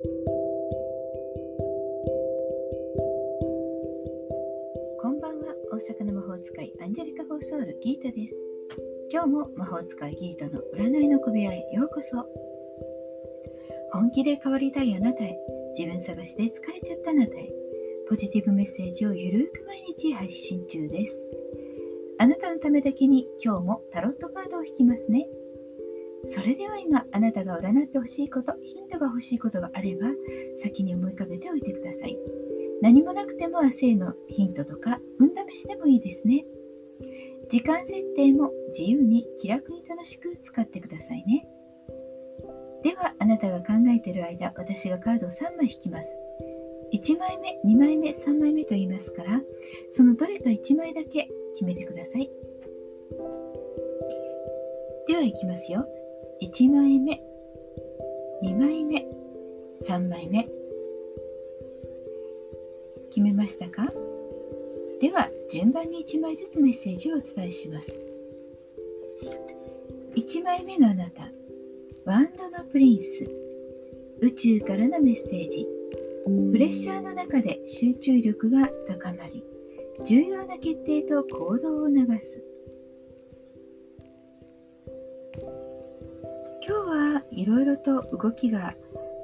[0.00, 0.06] こ
[5.10, 8.36] んばんは大阪の魔法使いアンジェリカ・フォーソウルギータです。
[9.10, 12.28] 今日も魔法使いギータの占いの小部屋へようこそ。
[13.90, 15.36] 本気で変わりたいあなたへ
[15.76, 17.52] 自分探しで疲れちゃったあなたへ
[18.08, 21.18] ポジティブメッセージをゆるく毎日配信中です。
[22.20, 25.26] あなたのためだけに今日もタロットカードを引きますね。
[26.28, 30.08] それでは今あなたが占ってほしいことヒントが欲しいことがあれば
[30.56, 32.18] 先に思い浮かべておいてください。
[32.80, 36.44] 何もなくても明日へのヒントとか運試しでもいいですね。
[37.48, 41.46] 時間設定も自由に気楽に楽しく使ってくださいね。
[42.84, 46.20] ではあなたが考えている間私がカードを3枚引きます。
[46.92, 49.40] 1枚目2枚目3枚目と言いますから
[49.90, 52.30] そのどれか1枚だけ決めてください。
[55.06, 55.88] ではいきますよ。
[56.42, 57.20] 1枚目
[58.42, 59.06] 2枚目
[59.82, 60.48] 3枚目。
[63.10, 63.92] 決めましたか？
[65.00, 68.04] では順番に1枚ずつメッセージをお伝えします。
[70.16, 71.30] 1枚目のあなた
[72.04, 73.28] ワンドのプリンス。
[74.20, 75.66] 宇宙からのメッセージ。
[76.52, 79.42] プレッシャーの中で集中力が高まり
[80.04, 82.42] 重要な決定と行動を流す。
[86.88, 88.74] はいろいろと動きが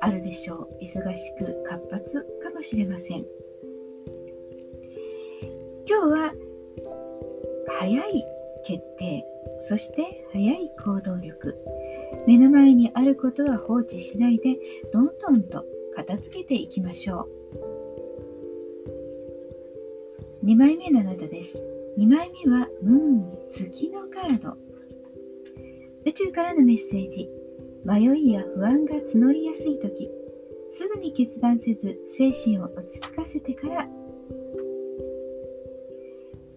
[0.00, 0.68] あるでしょう。
[0.82, 3.24] 忙しく活発かもしれません。
[5.88, 6.32] 今日は
[7.78, 8.24] 早い
[8.64, 9.24] 決定
[9.58, 11.56] そして早い行動力。
[12.26, 14.56] 目の前にあることは放置しないで
[14.92, 17.28] どんどんと片付けていきましょ
[20.42, 20.46] う。
[20.46, 21.62] 2枚目のあなたです。
[21.98, 24.56] 2枚目はムーン月のカード。
[26.04, 27.28] 宇宙からのメッセージ。
[27.86, 30.10] 迷いや不安が募りやすい時
[30.68, 33.88] すぐに決断せず精神を落ち着かせてから。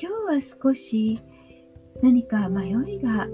[0.00, 1.20] 今日は少し
[2.00, 3.28] 何か迷いが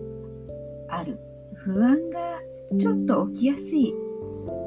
[0.89, 1.21] ある
[1.55, 2.41] 不安が
[2.81, 3.95] ちょっと起きやすい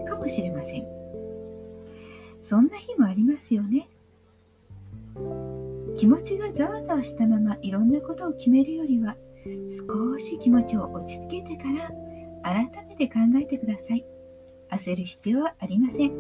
[0.08, 0.86] かもしれません。
[2.40, 3.90] そんな日もありますよね。
[5.96, 9.18] 気持ちがざわざわしたままいろんなことを決めるよりは
[9.70, 11.92] 少し気持ちを落ち着けてから
[12.44, 14.06] 改めて考えてください。
[14.72, 16.12] 焦る必要はありません。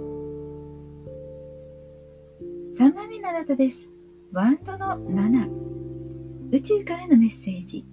[2.73, 3.89] 3番目のあなたです。
[4.31, 7.85] ワンドの7宇宙からのメッセージ。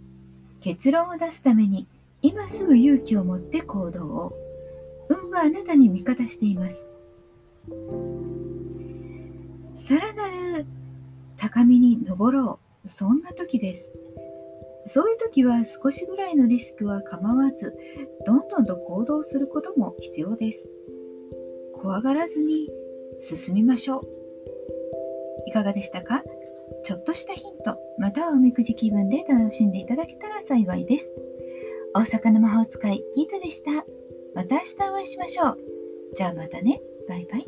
[0.61, 1.87] 結論を出すために
[2.23, 4.33] 今すぐ勇気を持って行動を。
[5.09, 6.89] 運はあなたに味方しています。
[9.75, 10.67] さらなる
[11.37, 12.89] 高みに登ろう。
[12.89, 13.93] そんな時です。
[14.87, 17.75] そういう時は少しぐらいのリスクは構わず
[18.27, 20.71] どんどんと行動することも必要です
[21.75, 22.69] 怖がらずに
[23.19, 24.09] 進みましょう
[25.47, 26.23] いかがでしたか？
[26.85, 31.15] ちょっとしたヒント、またはおみくじ気分で楽しんでいただけたら幸いです。
[31.95, 33.71] 大阪の魔法使い、ギータでした。
[34.35, 35.59] また明日お会いしましょう。
[36.15, 36.81] じゃあまたね。
[37.09, 37.47] バイバイ。